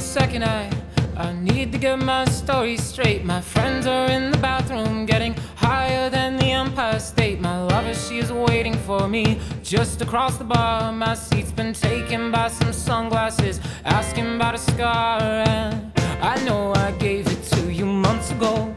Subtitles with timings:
[0.00, 0.44] second.
[0.44, 0.70] I
[1.16, 3.24] I need to get my story straight.
[3.24, 7.40] My friends are in the bathroom, getting higher than the Empire State.
[7.40, 10.92] My lover, she is waiting for me just across the bar.
[10.92, 15.20] My seat's been taken by some sunglasses, asking about a scar.
[15.22, 18.74] And I know I gave it to you months ago.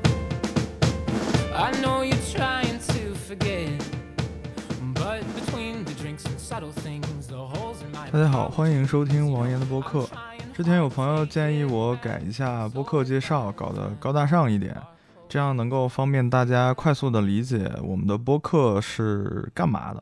[1.53, 3.69] I know you're trying to forget,
[4.93, 10.07] but between the drinks and subtle things, the holes in my 大家好，欢迎收听王岩的播客。
[10.54, 14.72] 之前有朋友建议我改一下播客介绍，搞得高大上一点，
[15.28, 20.00] 这样能够方便大家快速的理解我们的播客是干嘛的。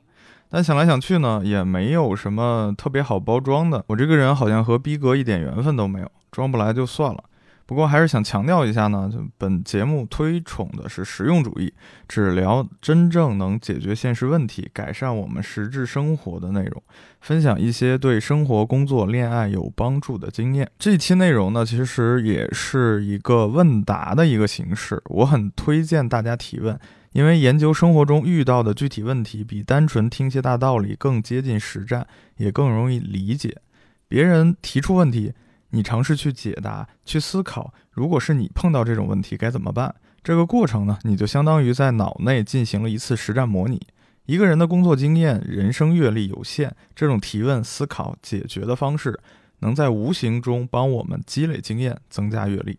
[0.51, 3.83] 但想来想去呢，也没有什么特别好包装的。
[3.87, 7.25] 我这个人好像和逼格一点缘分都没有，装不来就算了。
[7.73, 11.73] 不过还是想强调一下呢，就本节目推崇的是实用主义，
[12.07, 16.83] 只聊真正能解决现实问题、改善我们实质生活的内容，
[17.23, 20.71] 分享一些对生活、工作、恋爱有帮助的经验。
[20.79, 26.79] 这期内容呢，其实也是一个问答的一个形式，我很推荐大家提问，
[27.13, 33.57] 因为研究生活中遇到的具体问题，比单纯听些大道理更接近实战，也更容易理解。
[34.07, 35.33] 别人提出问题。
[35.73, 39.95] 你尝试去解答，去思考，如果是你碰到这种问题该怎么办？
[40.23, 43.81] 这个过程呢，你就相当于在脑内进行了一次实战模拟。
[44.27, 49.19] 一个人的工作经验、人生阅历有限，这种提问、思考、解决的方式，
[49.59, 52.79] 能在无形中帮我们积累经验、增加阅历。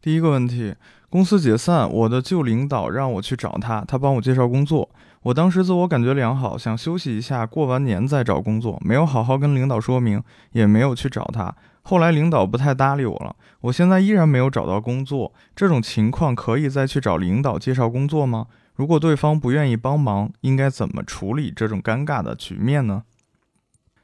[0.00, 0.74] 第一个问题，
[1.08, 4.90] 公司解散，我的旧领导让我去找他，他帮我介绍工作。
[5.22, 11.54] 我当时自我感觉良好，想休息一下，过完年再找工作，没有好好跟领导说明，也没有去找他。
[11.88, 15.32] 后来领导不太搭理我了，我现在依然没有找到工作。
[15.56, 18.44] 这种情况可以再去找领导介绍工作吗？
[18.74, 23.04] 如果对方不愿意帮忙，应该怎么处理这种尴尬的局面呢？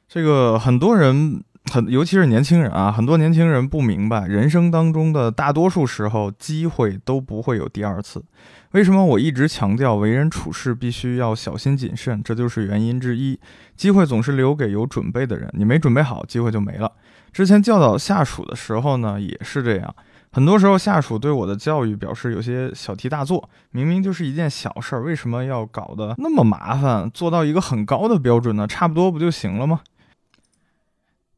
[0.07, 8.25] 这个很多人很，尤其是年轻人啊，很多年轻人不明白，人生当中的大多数时候，机会都不会有第二次。
[8.71, 12.23] 为什么我一直强调为人处事必须要小心谨慎？
[12.23, 13.39] 这就是原因之一。
[13.77, 16.91] 机会总是留给有准备的人，你没准备好，机会就没了。
[17.35, 19.93] 之前教导下属的时候呢，也是这样。
[20.31, 27.11] 很多时候，下属对我的教育表示有些小题大做，明明就是一件小事儿，为什么要搞得那么麻烦？
[27.11, 28.65] 做到一个很高的标准呢？
[28.65, 29.81] 差不多不就行了吗？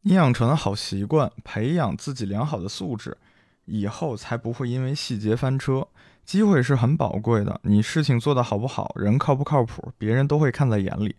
[0.01, 3.17] 你养成好习惯，培养自己良好的素质，
[3.65, 5.87] 以后才不会因为细节翻车。
[6.23, 11.15] 机会是很宝贵的，你事情做得好不好，人靠不靠谱，别人都会看在眼里。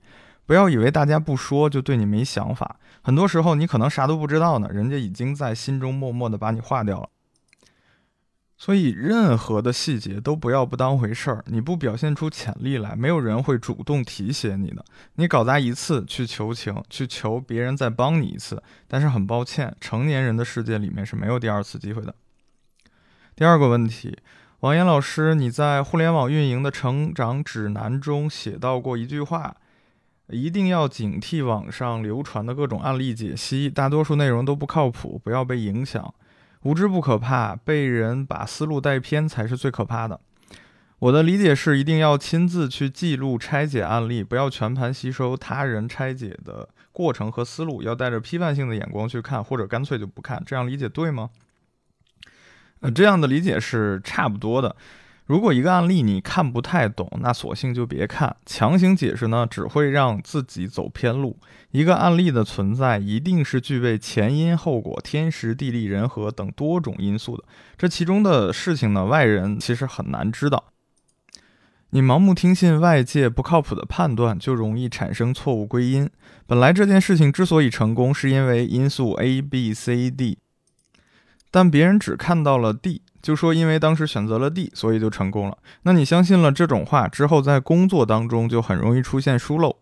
[0.49, 7.11] 不要以为大家不说就对你没想法，很多时候你可能啥都不知道呢，人家已经在心中默默的把你划掉了。
[8.57, 14.83] 所以任何的细节都不要不当回事儿，你不表现出潜力来，没有人会主动提携你的。
[15.17, 22.15] 你搞砸一次去求情，去求别人再帮你一次，但是很抱歉，成年人的世界里面是没有第二次机会的。
[23.37, 24.17] 第二个问题，
[24.61, 29.55] 王岩老师，你在互联网运营的成长指南中写到过一句话。
[30.31, 36.15] 一定要警惕网上流传的各种案例解析，大多数内容都不靠谱，不要被影响。
[36.63, 40.21] 无知不可怕，被人把思路带偏才是最可怕的。
[40.99, 50.43] 我的理解是，一定要亲自去记录拆解案例，不要全盘吸收他人拆解的过程和思路，要带着批判性的眼光去看，或者干脆就不看。
[50.45, 51.31] 这样理解对吗？
[52.81, 54.75] 呃，这样的理解是差不多的。
[55.29, 58.35] 如果一个案例你看不太懂，那索性就别看。
[58.47, 61.39] 强行解释呢，只会让自己走偏路。
[61.71, 67.45] 一个案例的存在，一定是具备前因后果、天时地利人和等多种因素的。
[67.77, 70.73] 这其中的事情呢，外人其实很难知道。
[71.91, 76.09] 你盲目听信外界不靠谱的判断，就容易产生错误归因。
[76.47, 80.39] 本来这件事情之所以成功，是因为因素 A、B、C、D，
[81.51, 83.03] 但别人只看到了 D。
[83.21, 85.59] 就说因为当时选择了 D，所以就成功了。
[85.83, 89.77] 那你相信了这种话之后，在工作当中就很容易出现疏漏。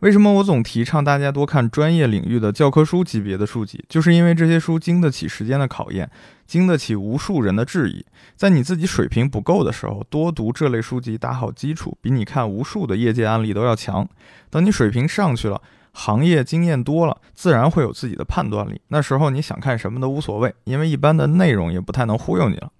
[0.00, 3.82] 为什么我总提倡大家多看专业领域的教科书级别的书籍？
[3.88, 6.10] 就是因为这些书经得起时间的考验，
[6.46, 8.04] 经得起无数人的质疑。
[8.36, 14.06] 在你自己水平不够的时候，多读这类书籍，打好基础，比你看无数的业界案例都要强。
[14.50, 15.62] 等你水平上去了。
[15.94, 18.80] 行业经验多了，自然会有自己的判断力。
[18.88, 22.70] 那时候你想看什么都无所谓，因为一般的内容也不太能忽悠你了。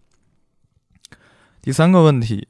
[1.62, 2.48] 第三个问题，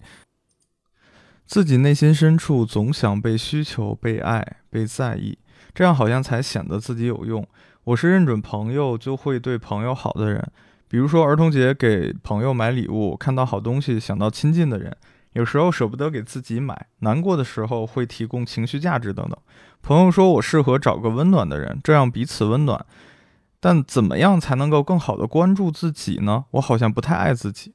[1.47, 5.39] 自己内心深处总想被需求、被爱、被在意，
[5.73, 7.47] 这样好像才显得自己有用。
[7.85, 10.51] 我是认准朋友就会对朋友好的人，
[10.89, 14.97] 比如说儿童节给朋友买礼物，看到好东西想到亲近的人。
[15.35, 19.37] 有时候舍不得给自己买，难过的时候会提供情绪价值等等。
[19.85, 22.87] 朋友说我适合找个温暖的人，这样彼此温暖。
[23.61, 26.47] 但怎么样才能够更好的关注自己呢？
[26.53, 27.75] 我好像不太爱自己。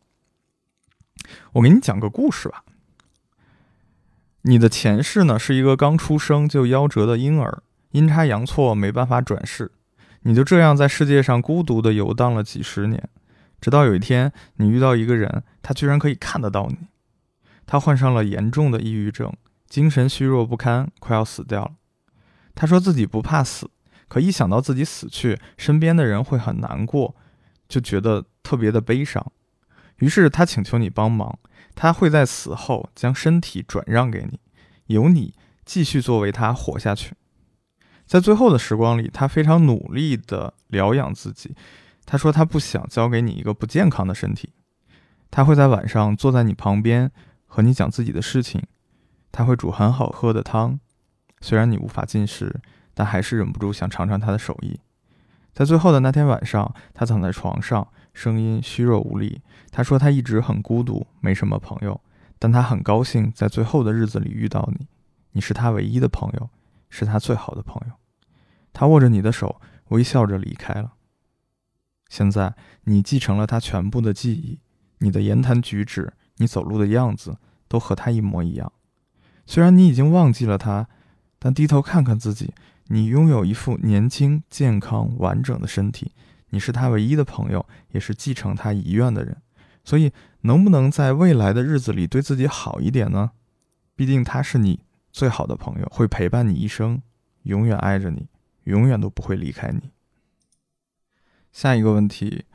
[1.53, 2.63] 我给你讲个故事吧。
[4.41, 7.61] 你的前世呢是一个刚出生就夭折的婴儿，
[7.91, 9.71] 阴差阳错没办法转世，
[10.23, 13.07] 你就这样在世界上孤独的游荡了几十年，
[13.61, 16.87] 直到有一天你遇到一个人，他居然可以看得到你。
[17.67, 19.31] 他患上了严重的抑郁症，
[19.67, 21.71] 精神虚弱不堪，快要死掉了。
[22.59, 23.71] 他说自己不怕死，
[24.09, 27.15] 可一想到自己死去，身边的人会很难过，
[27.69, 29.31] 就觉得特别的悲伤。
[29.99, 31.39] 于是他请求你帮忙。
[31.73, 34.41] 他会在死后将身体转让给你，
[34.87, 35.33] 由你
[35.63, 37.15] 继续作为他活下去。
[38.05, 41.55] 在最后的时光里，他非常努力地疗养自己。
[42.05, 44.49] 他说他不想交给你一个不健康的身体。
[45.31, 47.09] 他会在晚上坐在你旁边
[47.45, 48.61] 和你讲自己的事情。
[49.31, 50.77] 他会煮很好喝的汤，
[51.41, 52.59] 虽然你无法进食，
[52.93, 54.79] 但还是忍不住想尝尝他的手艺。
[55.53, 57.87] 在最后的那天晚上，他躺在床上。
[58.11, 59.41] 声音虚弱无力。
[59.71, 62.01] 他说他一直很孤独，没什么朋友，
[62.37, 64.87] 但他很高兴在最后的日子里遇到你。
[65.31, 66.49] 你是他唯一的朋友，
[66.89, 67.93] 是他最好的朋友。
[68.73, 70.93] 他握着你的手，微笑着离开了。
[72.09, 74.59] 现在你继承了他全部的记忆，
[74.97, 77.37] 你的言谈举止，你走路的样子，
[77.69, 78.73] 都和他一模一样。
[79.45, 80.89] 虽然你已经忘记了他，
[81.39, 82.53] 但低头看看自己，
[82.87, 86.11] 你拥有一副年轻、健康、完整的身体。
[86.49, 89.37] 你是他唯一的朋友，也是继承他遗愿的人，
[89.83, 93.31] 所以能不能在未来的日子里对自己好一点呢？
[93.95, 94.79] 毕竟他是你
[95.11, 97.01] 最好的朋友，会陪伴你一生，
[97.43, 98.27] 永远爱着你，
[98.63, 99.91] 永远都不会离开你。
[101.51, 102.45] 下一个问题，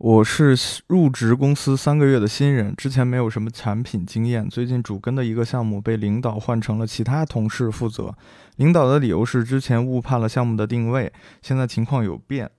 [0.00, 0.56] 我是
[0.86, 8.14] 入职公司三个月的新人，之前没有什么产品经验，最近主跟的一个项目被领导换成了其他同事负责，
[8.56, 11.12] 领导的理由是之前误判了项目的定位，
[11.42, 12.50] 现在情况有变。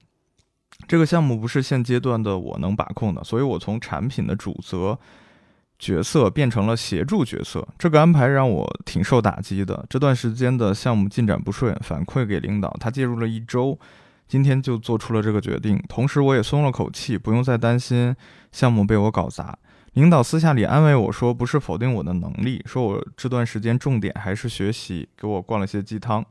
[0.88, 4.99] 这个项目不是现阶段的我能把控的，所以我从产品的主责
[5.79, 7.67] 角色变成了协助角色。
[7.79, 9.83] 这个安排让我挺受打击的。
[9.89, 13.79] 这段时间的项目进展不顺，反馈给领导，他介入了一周，
[14.31, 15.77] 今天就做出了这个决定。
[15.89, 18.15] 同时，我也松了口气，不用再担心
[18.53, 19.59] 项目被我搞砸。
[19.91, 26.25] 领导私下里安慰我说，不是否定我的能力，说我这段时间重点还是学习，给我灌了些鸡汤。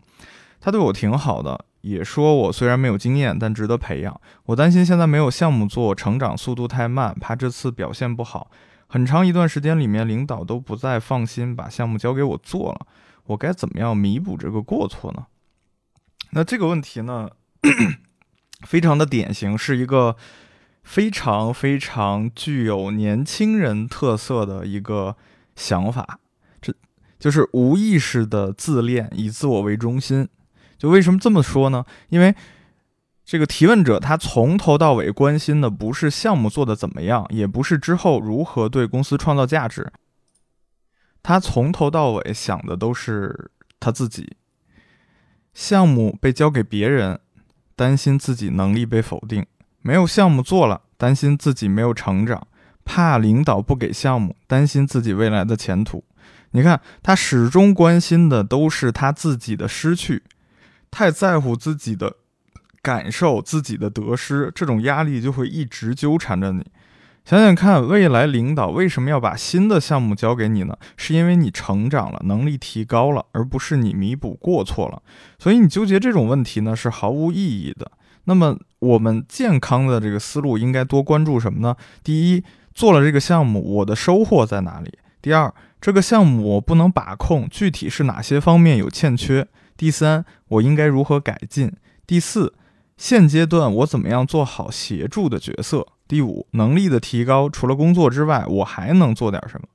[0.63, 1.67] 他对我挺好的。
[1.83, 4.19] 也说我虽然没有经验，但值得培养。
[4.47, 8.51] 我担心现在没有项目做，成长速度太慢，怕这次表现不好。
[8.87, 12.87] 很长一段时间里面，领导都不再放心把项目交给我做了。
[13.27, 15.27] 我该怎么样弥补这个过错呢？
[16.33, 17.29] 那这个问题呢，
[18.67, 20.17] 非常的典型，是一个
[20.83, 25.17] 非常非常具有年轻人特色的一个
[25.57, 26.21] 想法，
[26.61, 26.75] 这
[27.19, 30.29] 就是无意识的自恋，以自我为中心。
[30.79, 31.85] 就为什么这么说呢？
[32.09, 32.35] 因为
[33.25, 39.93] 这个提问者他从头到尾关心的不是项目做的怎么样，也不是之后如何对公司创造价值，
[41.23, 44.37] 他从头到尾想的都是他自己。
[45.53, 47.21] 项目被交给别人，
[47.81, 49.43] 担心自己能力被否定；
[49.81, 52.39] 没有项目做了，担心自己没有成长；
[52.85, 56.05] 怕领导不给项目，担心自己未来的前途。
[56.51, 60.23] 你看，他始终关心的都是他自己的失去。
[60.91, 62.17] 太在乎自己的
[62.83, 66.63] 感受、自己的得失，这种压力就会一直纠缠着你。
[67.25, 70.77] 想想看，未来领导为什么要把新的项目交给你呢？
[70.97, 75.01] 是因为你成长了，能力提高了，而不是你弥补过错了。
[75.39, 77.93] 所以你纠结这种问题呢，是毫无意义的。
[78.25, 81.77] 那么，我们健康的这个思路应该多关注什么呢？
[82.03, 82.43] 第一，
[82.75, 84.99] 做了这个项目，我的收获在哪里？
[85.23, 89.47] 第二，这个项目我不能把控，具体是哪些方面有欠缺？
[89.77, 91.73] 第三，我应该如何改进？
[92.07, 92.55] 第四，
[92.97, 95.87] 现阶段我怎么样做好协助的角色？
[96.11, 99.69] 第五，能力的提高，除了工作之外，我还能做点什么？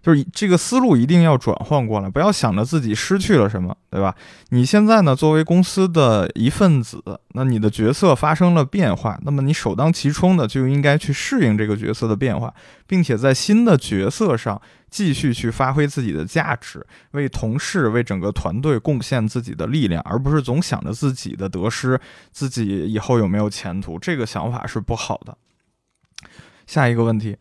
[0.00, 4.14] 就是这个思路一定要转换过来，不要想着自己失去了什么，对吧？
[4.50, 7.02] 你现在呢，作为公司的一份子，
[7.32, 12.54] 那你的角色发生了变化，那么你首当其冲的就应该去适应这个角色的变化，
[12.86, 22.00] 并且在新的角色上继续去发挥自己的价值，为同事、为整个团队贡献自己的力量，而不是总想着自己的得失，
[22.30, 25.36] 自己以后有没有前途，这个想法是不好的。
[26.66, 27.36] 下一个问题。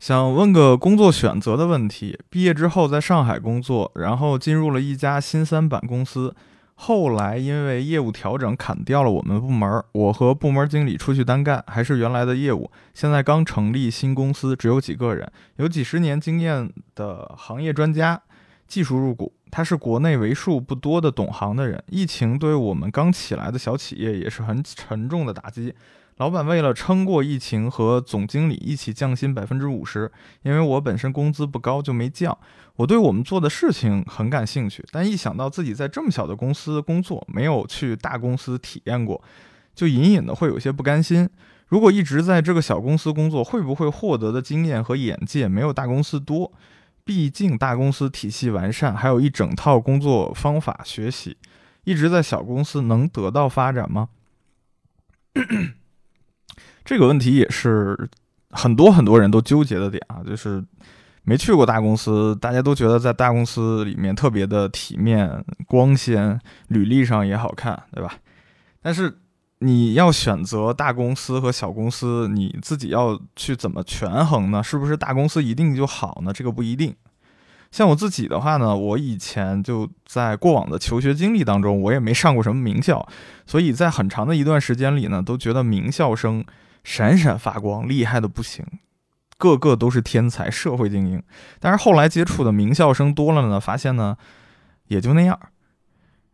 [0.00, 2.18] 想问个工作选择的问题。
[2.28, 6.34] 毕业之后在上海工作，然后进入了一家新三板公司，
[6.74, 12.68] 后来因为业务调整砍掉了我们部门，我和部门经理出去单干，还是原来的业务。
[12.92, 18.20] 现在刚成立新公司，只有几个人，有几十年经验的行业专家，
[18.66, 21.80] 技术入股，他是国内为数不多的懂行的人。
[21.86, 25.72] 疫情对我们刚起来的小企业也是很沉重的打击。
[26.16, 30.10] 老板为了撑过疫情，和总经理一起降薪百分之五十。
[30.42, 32.36] 因为我本身工资不高，就没降。
[32.76, 39.22] 我对我们做的事情很感兴趣，但一想到自己在这么小的公司工作，没有去大公司体验过，
[39.74, 41.28] 就隐隐的会有些不甘心。
[41.68, 46.52] 如果一直在这个小公司工作，会不会获得的经验和眼界没有大公司多？
[47.04, 51.36] 毕竟大公司体系完善，还有一整套工作方法学习。
[51.84, 54.10] 一直在小公司能得到发展吗？
[56.92, 57.96] 这个问题也是
[58.50, 60.62] 很多很多人都纠结的点啊，就是
[61.22, 68.12] 没去过大公司，大家都觉得在大公司里面特别的体面、光鲜，履历上也好看，对吧？
[68.82, 69.16] 但是
[69.60, 74.62] 你要选择大公司和小公司，你自己要去怎么权衡呢？
[74.62, 76.30] 是不是大公司一定就好呢？
[76.30, 76.94] 这个不一定。
[77.70, 83.08] 像我自己的话呢，我以前就在过往的求学经历当中，我也没上过什么名校，
[83.46, 86.44] 所以在很长的一段时间里呢，都觉得名校生。
[86.84, 88.64] 闪闪发光，厉害的不行，
[89.38, 91.22] 个个都是天才，社会精英。
[91.60, 94.16] 但是后来接触的名校生多了呢，发现呢，
[94.88, 95.38] 也就那样。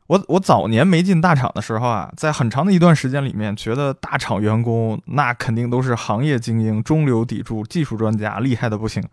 [0.07, 9.07] 我我早年没进大厂的时候啊，在很长的一段时间里面，觉得大厂员工那肯定都是行业精英、中流砥柱、技术专家，厉害的不行。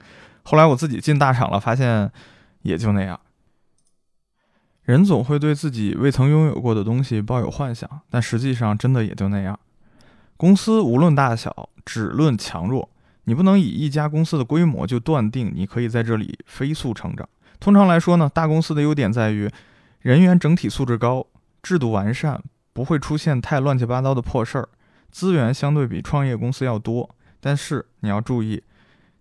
[0.44, 2.10] 后来我自己进大厂了，发现
[2.62, 3.20] 也就那样。
[4.84, 9.60] 人总会对自己未曾拥有过的东西抱有幻想，但实际上真的也就那样。
[10.38, 12.90] 公司无论大小，只论强弱。
[13.24, 17.28] 你不能以一家公司的规模就断定你可以在这里飞速成长。
[17.60, 19.50] 通常来说呢，大公司的优点在于
[20.02, 21.26] 人员整体素质高，
[21.64, 24.70] 制度完善，不会出现太乱七八糟的破事儿，
[25.10, 27.10] 资源相对比创业公司要多。
[27.40, 28.62] 但是你要注意，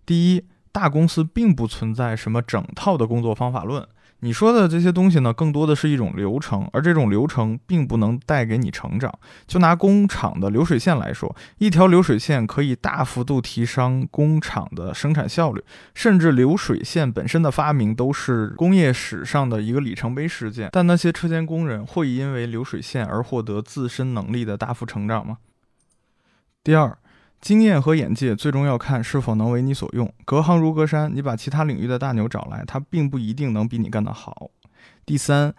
[0.05, 3.87] 第一，大公司并不存在什么整套的工作方法论。
[4.21, 9.13] 你说的这些东西呢，更多的是一种流程，而这种流程并不能带给你成长。
[9.45, 20.69] 就拿工厂的流水线来说，一条流水线可以大幅度提升工厂的生产效率，甚至流水线本身的发明都是工业史上的一个里程碑事件。
[20.71, 25.37] 但那些车间工人会因为流水线而获得自身能力的大幅成长吗？
[26.63, 26.97] 第二。
[27.41, 30.11] 经验和眼界最终要看是否能为你所用。
[30.25, 34.49] 隔行如隔山，你把其他领域的大牛找来，他并不一定能比你干得好。
[35.05, 35.53] 第三，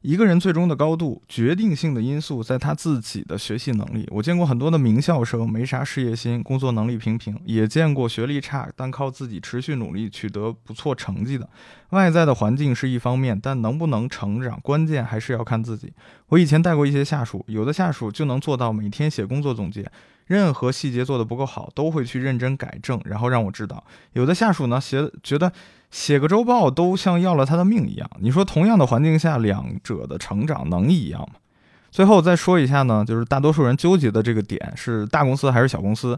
[0.00, 4.08] 一个人最终的高度，决定性的因素在他自己的学习能力。
[4.10, 11.48] 我见过很多的名校生，没啥事业心，工作能力平平；也见过学历差，但靠自己持续努力取得不错成绩的。
[11.90, 15.92] 外在的环境是一方面，但能不能成长，关键还是要看自己。
[16.28, 19.88] 我以前带过一些下属，有的下属就能做到每天写工作总结。
[20.30, 23.82] 任何细节做得不够好，都会去认真改正，然后让我知道。
[24.12, 25.50] 有的下属呢，写觉得
[25.90, 28.08] 写个周报都像要了他的命一样。
[28.20, 31.40] 你说同样的环境下，两者的成长能一样吗？
[31.90, 36.16] 最后再说一下呢，就是大多数人纠结的这个点是大公司还是小公司？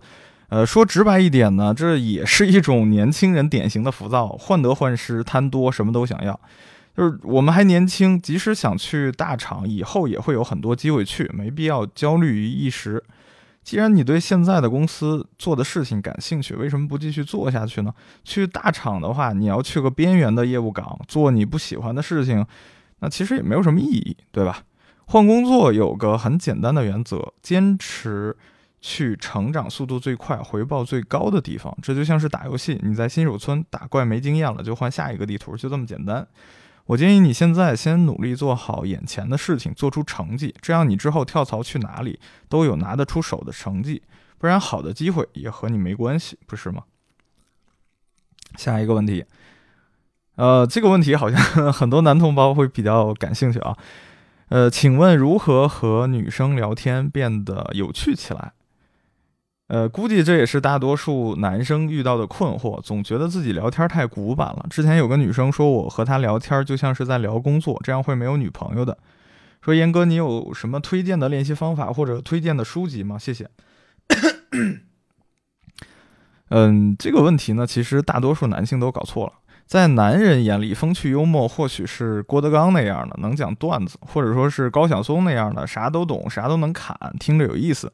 [0.51, 6.39] 呃，说直白一点呢，这也是一种年轻人典型的浮躁、患得患失、贪多，什么都想要。
[6.95, 13.03] 就是我们还年轻，即使想去大厂，以后也会有很多机会去，没必要焦虑于一时。
[13.63, 17.95] 既然你对现在的公司做的事情感兴趣，为什么不继续做下去呢？
[18.25, 22.45] 去大厂的话，你要去个边缘的业务岗做你不喜欢的事情，
[22.99, 24.65] 那其实也没有什么意义，对吧？
[25.07, 28.37] 换工作有个很简单的原则：坚持
[28.81, 31.77] 去成长速度最快、回报最高的地方。
[31.83, 36.27] 这就像是打游戏，你在新手村打怪没经验了，就换下一个地图，就这么简单。
[36.87, 44.03] 我建议你现在先努力做好眼前的事情，做出成绩，这样你之后跳槽去哪里都有拿得出手的成绩，
[44.39, 46.83] 不然好的机会也和你没关系，不是吗？
[48.57, 49.25] 下一个问题，
[50.35, 51.41] 呃，这个问题好像
[51.73, 53.77] 很多男同胞会比较感兴趣啊，
[54.49, 58.53] 呃，请问如何和女生聊天变得有趣起来？
[59.73, 64.67] 呃，估计这也是大多数男生遇到的困惑，总觉得自己聊天太古板了。
[64.69, 68.99] 之前有个女生说，我和她聊天就像是在聊工作，这样会没有女朋友的。
[69.63, 73.19] 说严哥，你有什么推荐的练习方法或者推荐的书籍吗？
[73.19, 73.49] 谢谢。
[76.51, 79.33] 嗯，这个问题呢，其实大多数男性都搞错了。
[79.67, 87.91] 在男人眼里，风趣幽默或许是郭德纲那样的能讲段子，或者说是高晓松那样的啥都懂、啥都能侃，听着有意思。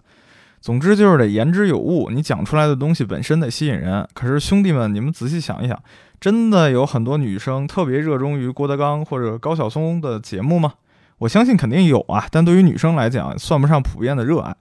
[0.60, 4.06] 总之就是得言之有物，你讲出来的东西本身得吸引人。
[4.12, 5.80] 可是兄弟们，你们仔细想一想，
[6.20, 10.74] 真的有很多女生特别热衷于郭德纲或者高晓松的节目吗？
[11.18, 14.54] 我相信肯定有啊，但对于女生来讲，算不上普遍的热爱。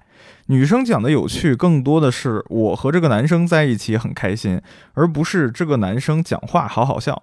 [0.48, 4.62] 女生讲的有趣，更多的是我和这个男生在一起很开心，
[4.94, 7.22] 而不是这个男生讲话好好笑。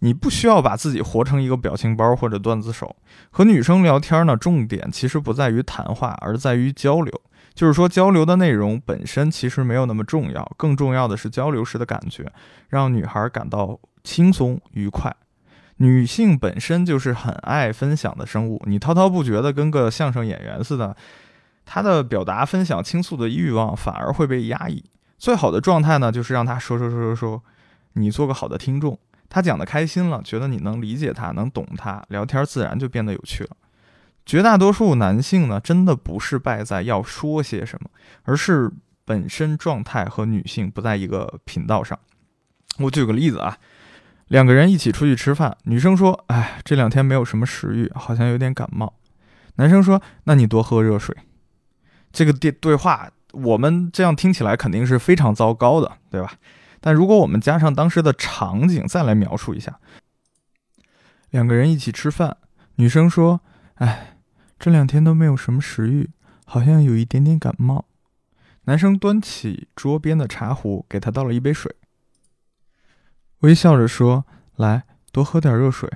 [0.00, 2.94] 你不需要把自己活成一个表情包或者段子手。
[3.30, 7.20] 和女生聊天呢，重点其实不在于谈话，而在于交流。
[7.54, 12.32] 就是说，交流的内容本身其实没有那么重要，更重要的是交流时的感觉，
[12.68, 15.14] 让女孩感到轻松愉快。
[15.76, 20.96] 女性本身就是很爱分享的生物，你滔滔不绝的跟个相声演员似的，
[21.64, 24.84] 她的表达、分享、倾诉的欲望反而会被压抑。
[25.18, 27.42] 最好的状态呢，就是让她说说说说说，
[27.94, 33.50] 你做个好的听众，她讲的开心了，觉得你能理解她，能懂她，聊天自然就变得有趣了。
[34.26, 37.90] 绝大多数男性呢，真的不是败在要说些什么，
[38.22, 38.72] 而是
[39.04, 41.98] 本身状态和女性不在一个频道上。
[42.78, 43.58] 我举个例子啊，
[44.28, 48.94] 两个人一起出去吃饭，女生说：“哎，这两天没有什么食欲，好像有点感冒。”
[49.56, 51.14] 男生说：“那你多喝热水。”
[52.10, 56.32] 这个对对话，我们这样听起来肯定是非常糟糕的，对吧？
[56.80, 59.78] 但如果我们加上当时的场景，再来描述一下，
[61.28, 62.38] 两个人一起吃饭，
[62.76, 63.42] 女生说
[63.76, 64.12] ：“哎。”
[64.64, 66.08] 这两天都没有什么食欲，
[66.46, 67.84] 好像有一点点感冒。
[68.62, 71.76] 男生端起桌边的茶壶，给他倒了一杯水，
[73.40, 74.24] 微笑着说
[74.56, 75.92] ：“来，多喝点热水。”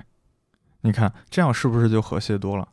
[0.81, 2.69] 你看，这样是不是就和谐多了？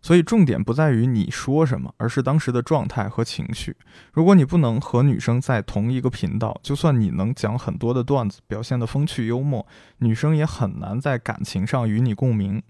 [0.00, 3.76] 所以重点不在于你说什么，而是当时的状态和情绪。
[4.14, 9.66] 如果你不能和女生在同一个频道，就算你能讲很多的段子，表现的风趣幽默，
[9.98, 12.62] 女生也很难在感情上与你共鸣。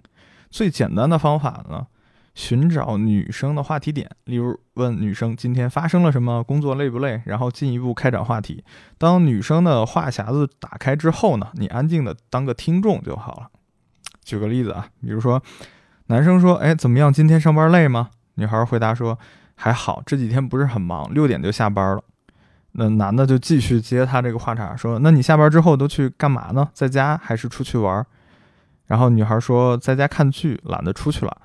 [0.50, 1.86] 最简单的方法呢？
[2.34, 8.64] 寻找女生的话题点，例如问女生今天发生了什么，工作累不累，然后进一步开展话题。
[8.98, 13.48] 当女生的话匣子打开之后呢，你安静的当个听众就好了。
[14.24, 15.40] 举个例子啊，比如说
[16.06, 17.12] 男生说：“哎，怎么样？
[17.12, 19.18] 今天上班累吗？”女孩回答说
[19.54, 22.02] ：“还好，这几天不是很忙，六点就下班了。”
[22.72, 26.68] 那男的就继续接他这个话茬说：“那你下班之后都去干嘛呢？
[26.72, 28.04] 在家还是出去玩？”
[28.86, 31.36] 然后女孩说：“在家看剧，懒得出去了。”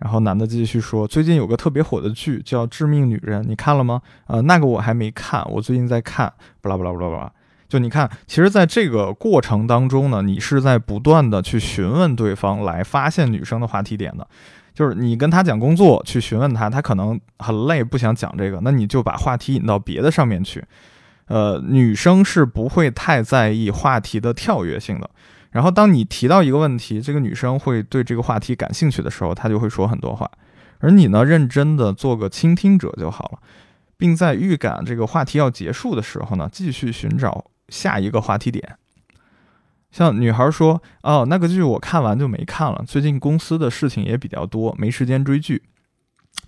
[0.00, 4.00] 然后男的继续说：“最近有个特别火的剧叫《致命女人》，你看了吗？
[4.26, 6.32] 呃，那个我还没看，我最近在看。
[6.62, 7.32] 巴拉巴拉巴拉巴拉。
[7.68, 14.26] 就你看，其实在这个过程当中呢，你是在不断的去询问对方，来发现女生的话题点的。
[14.72, 20.64] 就是你跟他讲工作，去询问他，他可能很累，不想讲这个，那你就把话题引到别的上面去。
[21.26, 25.10] 呃，女生是不会太在意话题的跳跃性的。”
[25.50, 30.30] 然后，当你提到一个问题，这个女生会对这个话题感兴趣的时候，她就会说很多话。
[30.78, 33.38] 而你呢，认真的做个倾听者就好了，
[33.96, 38.76] 并在预感这个话题要结束的时候呢，继续寻找下一个话题点。
[39.90, 45.64] 像女孩说：“哦，那个剧我看完就没看了，最近公司的事情也比较多，没时间追剧。”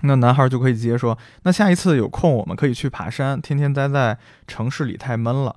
[0.02, 5.56] 那男孩就可以接说：“那下一次有空，我们可以去爬山，天天待在城市里太闷了。”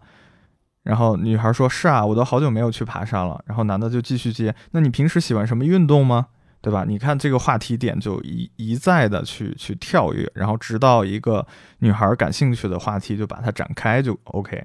[0.86, 6.28] 然后女孩说：“是啊，我都好久没有去爬山了。”然后男的就继续接：“那你平时喜欢什么运动吗？
[6.62, 6.86] 对吧？
[6.88, 11.44] 你看这个话题点就一一再的去去跳跃，然后直到一个
[11.80, 14.64] 女孩感兴趣的话题就把它展开就 OK。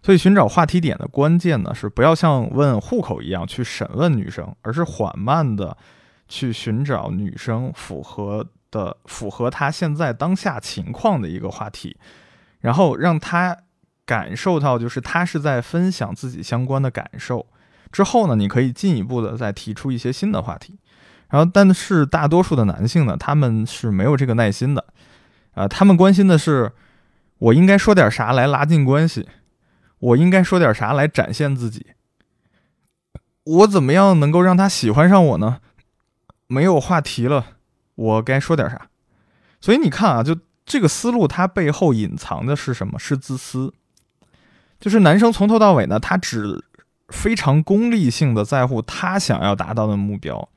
[0.00, 5.76] 所以寻找话题点的关键呢是不要像问户口一样去审问女生，而是缓慢的
[6.28, 11.96] 去寻找女生符合的符合她现在当下情况的一个话题，
[12.60, 13.56] 然后让她。”
[14.08, 17.46] 感受到就是他是在分享自己相关的感受，
[17.92, 20.78] 之后呢，你可以进一步的再提出一些新的话题，
[21.28, 24.86] 然后但是大多数的男性呢，他们是没有这个耐心的，
[25.52, 26.72] 啊，他们关心的是
[27.38, 29.28] 我应该说点啥来拉近关系，
[29.98, 31.88] 我应该说点啥来展现自己，
[33.44, 35.60] 我怎么样能够让他喜欢上我呢？
[36.46, 37.44] 没有话题了，
[37.94, 38.88] 我该说点啥？
[39.60, 42.98] 所以你看啊，就这个思路，它背后隐藏的是什么？
[42.98, 43.74] 是自私。
[44.80, 46.64] 就是男生从头到尾呢，他只
[47.08, 50.48] 非常功利性的在乎他想要达到的目标，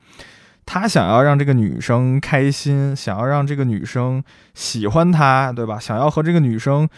[0.64, 4.22] 他想要让这个女生开心，想要让这个女生
[4.54, 5.78] 喜欢他，对吧？
[5.78, 6.88] 想要和这个女生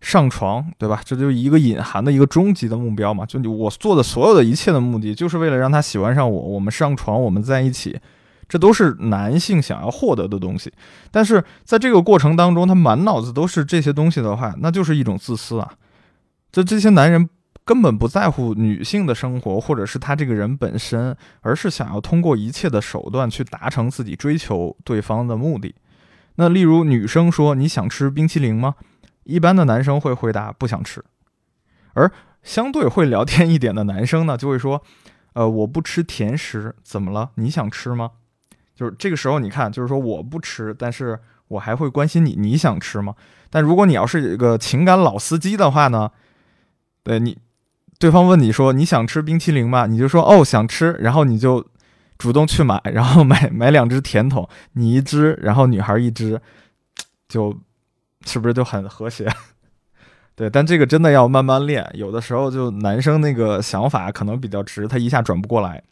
[0.00, 1.02] 上床，对吧？
[1.04, 3.26] 这就一个隐含的一个终极的目标嘛。
[3.26, 8.00] 就你我做的所有的一切的目的，就是为了让他喜欢上我，我们上床，我们在一起，
[8.48, 10.72] 这都是男性想要获得的东西。
[11.10, 15.70] 但是在这个过程当中，他满脑子都是这些东西的话，那就是一种自私啊。
[16.52, 17.28] 就这些男人
[17.64, 25.74] 根本不在乎女性的生活，或者是他这个人本身，而是想要通过一切的手段去达成自己追求对方的目的。
[26.36, 28.74] 那例如女生说你想吃冰淇淋吗？
[29.24, 31.04] 一般的男生会回答不想吃，
[31.92, 32.10] 而
[32.42, 34.82] 相对会聊天一点的男生呢，就会说，
[35.34, 37.30] 呃，我不吃甜食，怎么了？
[37.34, 38.12] 你想吃吗？
[38.74, 43.14] 就是这个时候你看，就是说我不吃，但是我还会关心你，你想吃吗？
[43.50, 46.10] 但如果你要是一个情感老司机的话呢？
[47.02, 47.36] 对你
[47.98, 49.86] 对方问你说你想吃冰淇淋吗？
[49.86, 51.66] 你就说哦想吃，然后你就
[52.18, 56.40] 主动去买，然后买 买两只甜筒，你一只，然后女孩一只，
[57.28, 57.56] 就
[58.24, 59.28] 是不是就很和谐？
[60.34, 65.82] 对，但这个真的要慢慢练，有的时候就男生那个想法可能比较直，他一下转不过来。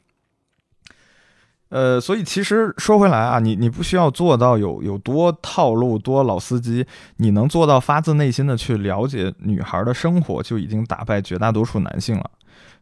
[1.71, 12.31] 呃，所以其实说回来啊，你你不需要做到有有多套路、多老司机，你能做到发自内心的去了解女孩的生活，就已经打败绝大多数男性了。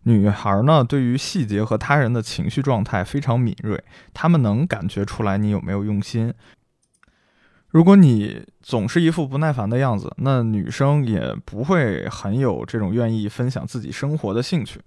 [0.05, 3.83] 女孩呢，对于细节和他人的情绪状态非常敏锐，
[4.15, 6.33] 她们能感觉出来你有没有用心。
[7.71, 14.81] 如果你总是一副不耐烦的样子，那女生也不会很有这种愿意分享自己生活的兴趣。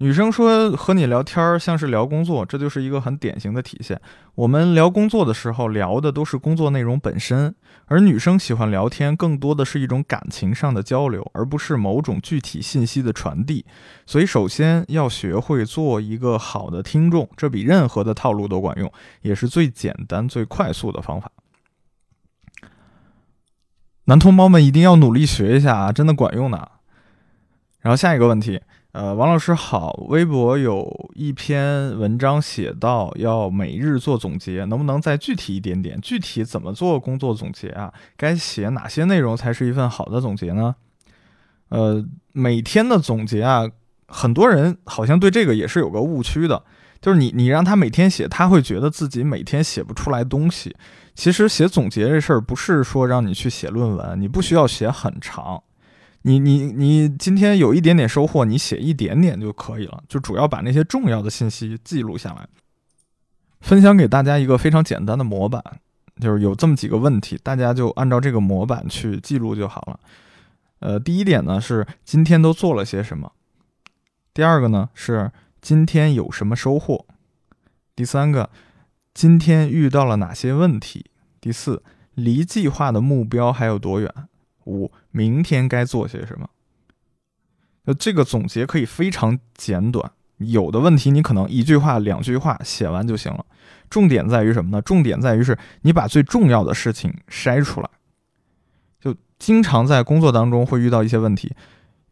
[0.00, 4.00] 女生说和你聊天像是聊工作，这就是一个很典型的体现。
[4.36, 7.52] 我们聊工作的时候聊的都是工作内容本身，
[7.86, 13.66] 而女生喜欢聊天更多的是一种感情上的交流，而不是某种具体信息的传递。
[14.06, 21.32] 所以，首先要学会做一个好的听众，这比任何的套路都管用，也是最简单、最快速的方法。
[24.04, 26.70] 男同胞们一定要努力学一下啊，真的管用的。
[27.80, 28.60] 然后下一个问题。
[28.98, 36.00] 呃，王老师好，微博有一篇文章写到要每日做总结，能不能再具体一点点？
[36.00, 37.94] 具体怎么做工作总结啊？
[38.16, 40.74] 该写哪些内容才是一份好的总结呢？
[41.68, 43.70] 呃，每天的总结啊，
[44.08, 46.64] 很多人好像对这个也是有个误区的，
[47.00, 50.74] 就是你你让他每天写，他会觉得自己每天写不出来东西。
[51.14, 55.62] 其实写总结这事儿不是说让你去写论文，你不需要写很长。
[56.22, 62.48] 你你你今天有一点点收获，你写一点点就可以了，就主要把那些重要的信息记录下来。
[63.60, 65.62] 分享给大家一个非常简单的模板，
[66.20, 70.00] 就是有这么几个问题，大家就按照这个模板去记录就好了。
[70.80, 73.32] 呃，第一点呢是今天都做了些什么，
[74.32, 77.04] 第二个呢是今天有什么收获，
[77.96, 78.50] 第三个
[79.12, 81.06] 今天遇到了哪些问题，
[81.40, 81.82] 第四
[82.14, 84.27] 离计划的目标还有多远。
[84.68, 86.48] 五，明天该做些什么？
[87.84, 93.46] 那这个总结可以非常简短，有的问题你可能一句话、两句话写完就行了。
[93.88, 94.82] 重点在于什么呢？
[94.82, 97.88] 重点在于是你把最重要的事情筛出来。
[99.00, 101.50] 就经常在工作当中会遇到一些问题，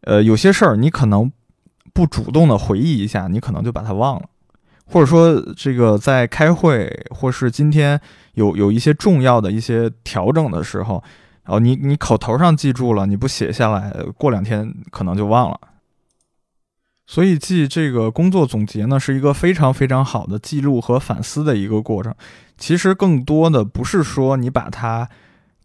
[0.01, 1.31] 呃，有些事儿你可能
[1.93, 4.27] 不主动的回忆一下，你可能就把它忘了，
[4.85, 8.01] 或者说这个在开会或是今天
[8.33, 11.03] 有有一些重要的一些调整的时候。
[11.47, 15.59] 哦，你你口头上记住了，你不写下来，过两天可能就忘了。
[17.05, 22.13] 所以记这个工作总结呢，是一个非常非常好的记录和反思的一个过程。
[22.57, 25.07] 其实更多的不是说你把它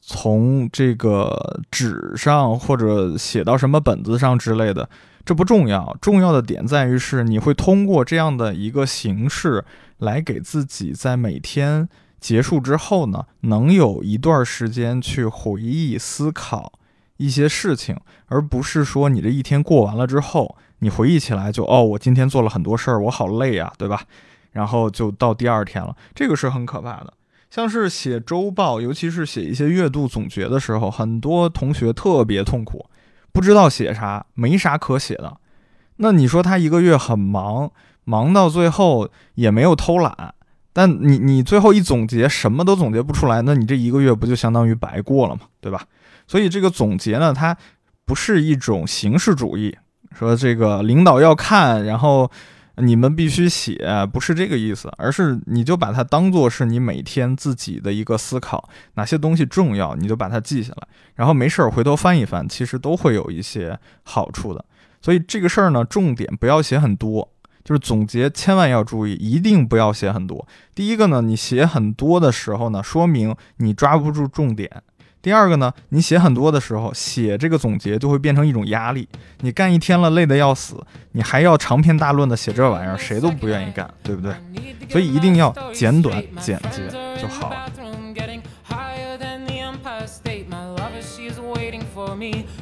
[0.01, 4.89] 从这个纸上或者写到什么本子上之类的，
[5.25, 5.97] 这不重要。
[6.01, 9.65] 重要的点在于是你会通过这样的一个形式
[9.99, 11.89] 来给自己在每天。
[12.23, 16.73] 结束之后呢，能有一段时间去回忆、思考
[17.17, 24.03] 一些事情，而不是说你这一天过完了之后，你回忆起来就哦，我今天做了很多事儿，我好累啊，对吧？
[24.53, 27.13] 然后就到第二天了，这个是很可怕的。
[27.51, 32.87] 像是写周报，尤其是写一些月度总结的时候，很多同学特别痛苦，
[33.33, 35.39] 不知道写啥，没啥可写的。
[35.97, 37.71] 那你说他一个月很忙，
[38.05, 40.35] 忙到最后也没有偷懒。
[40.73, 45.43] 但你你最后一总结什么都总结不出来，那你这一个月不就相当于白过了吗？
[45.61, 45.85] 对吧？
[46.27, 47.57] 所以这个总结呢，它
[48.05, 49.77] 不是一种形式主义，
[50.17, 52.31] 说这个领导要看，然后
[52.77, 64.65] 你们必须写，不是这个意思，而是你就把它当做是你每天自己的一个思考，哪些东西重要，你就把它记下来，然后没事儿回头翻一翻，其实都会有一些好处的。
[65.03, 67.29] 所以这个事儿呢，重点不要写很多。
[67.65, 70.47] 就是总结，千万要注意，一定不要写很多。
[70.75, 74.69] 第一个呢，你写很多的时候呢，说明你抓不住重点；
[75.21, 79.09] 第二个呢，你写很多的时候，写这个总结就会变成一种压力。
[79.41, 84.35] 你干一天了，累得要死，你还要长篇大论的写这玩意儿，谁都不愿意干，对不对？
[84.91, 86.89] 所以一定要简短简洁
[87.21, 87.71] 就好了。